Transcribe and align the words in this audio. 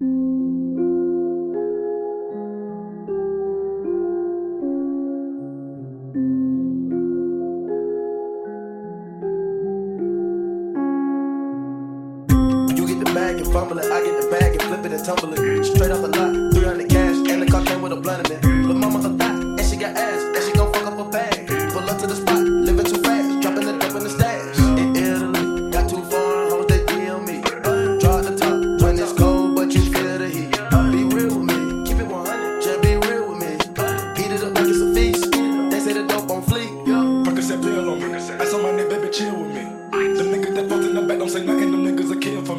You 0.00 0.06
get 12.86 12.98
the 12.98 13.12
bag 13.14 13.36
and 13.36 13.52
fumble 13.52 13.78
it. 13.78 13.92
I 13.92 14.02
get 14.02 14.22
the 14.22 14.28
bag 14.30 14.52
and 14.52 14.62
flip 14.62 14.86
it 14.86 14.92
and 14.92 15.04
tumble 15.04 15.34
it. 15.34 15.64
Straight 15.66 15.90
off 15.90 16.00
the 16.00 16.08
lot, 16.08 16.54
300 16.54 16.88
cash. 16.88 17.09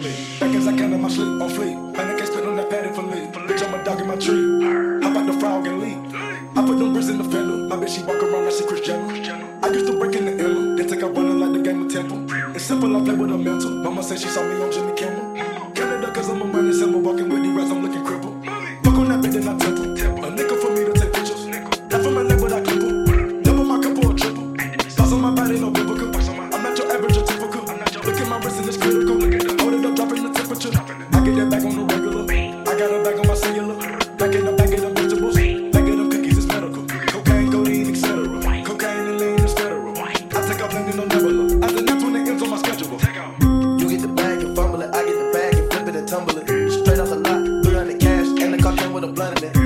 me. 0.02 0.40
Back 0.40 0.56
as 0.56 0.68
I 0.68 0.76
count 0.76 0.94
on 0.94 1.02
my 1.02 1.10
sleep, 1.10 1.42
on 1.42 1.50
fleet. 1.50 1.76
Man, 1.76 2.10
I 2.10 2.18
can't 2.18 2.28
spit 2.28 2.46
on 2.46 2.56
that 2.58 2.70
padded 2.70 2.96
for 2.96 3.04
me. 3.04 3.28
Bitch, 3.48 3.64
I'm 3.66 3.74
a 3.80 3.84
dog 3.84 4.02
in 4.02 4.08
my 4.08 4.16
tree. 4.16 5.02
Hop 5.04 5.16
out 5.16 5.26
the 5.26 5.34
frog 5.40 5.68
and 5.68 5.80
leave. 5.80 6.16
I 6.58 6.66
put 6.66 6.78
them 6.80 6.94
bricks 6.94 7.10
in 7.10 7.18
the 7.18 7.24
fender. 7.24 7.58
My 7.70 7.76
bitch, 7.76 7.96
she 7.96 8.04
walk 8.04 8.22
around 8.22 8.46
like 8.46 8.54
she 8.54 8.66
Cristiano. 8.66 9.08
I 9.64 9.68
used 9.70 9.88
to 9.88 9.98
break 9.98 10.16
in 10.16 10.26
the 10.26 10.44
ill. 10.44 10.76
They 10.76 10.86
take 10.86 11.02
a 11.02 11.08
running 11.08 11.40
like 11.40 11.54
the 11.54 11.62
game 11.62 11.86
of 11.86 11.92
temple. 11.92 12.26
It's 12.56 12.66
simple, 12.66 12.96
I 12.96 13.04
play 13.04 13.16
with 13.16 13.32
a 13.32 13.38
mental. 13.38 13.72
Mama 13.72 14.04
said 14.04 14.20
she 14.20 14.28
saw 14.28 14.44
me 14.44 14.62
on 14.62 14.72
Jimmy 14.72 14.94
Kimmel. 14.94 15.72
Canada, 15.74 16.12
cause 16.12 16.30
I'm 16.30 16.42
a 16.42 16.46
money 16.46 16.74
symbol. 16.74 17.00
Walking 17.02 17.30
with 17.30 17.44
the 17.44 17.50
rest, 17.50 17.72
I'm 17.72 17.82
looking 17.82 17.91
running 49.22 49.44
it. 49.44 49.61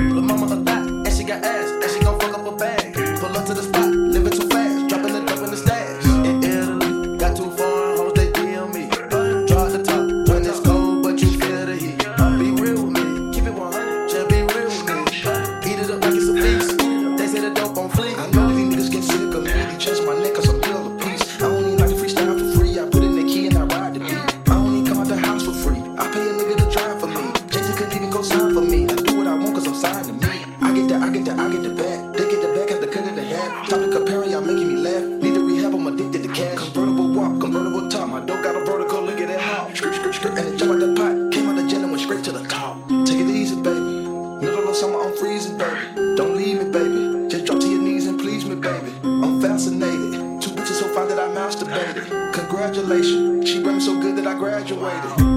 to 42.26 42.32
the 42.32 42.48
top. 42.48 42.76
Take 43.06 43.20
it 43.20 43.28
easy, 43.28 43.54
baby. 43.54 43.78
Middle 43.78 44.68
of 44.68 44.74
summer, 44.74 45.00
I'm 45.00 45.16
freezing, 45.16 45.56
baby. 45.56 46.16
Don't 46.16 46.36
leave 46.36 46.58
me, 46.58 46.72
baby. 46.72 47.28
Just 47.28 47.44
drop 47.44 47.60
to 47.60 47.68
your 47.68 47.80
knees 47.80 48.08
and 48.08 48.18
please 48.18 48.44
me, 48.44 48.56
baby. 48.56 48.92
I'm 49.04 49.40
fascinated. 49.40 50.42
Two 50.42 50.50
bitches 50.50 50.80
so 50.80 50.92
fine 50.92 51.06
that 51.06 51.20
I 51.20 51.28
masturbated. 51.28 52.32
Congratulations. 52.34 53.48
She 53.48 53.62
brought 53.62 53.74
me 53.74 53.80
so 53.80 54.00
good 54.00 54.16
that 54.16 54.26
I 54.26 54.36
graduated. 54.36 55.35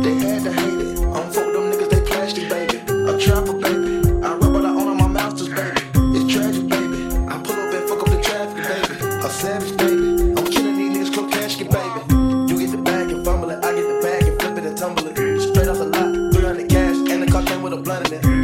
blood 17.89 18.11
in 18.11 18.23
it. 18.23 18.38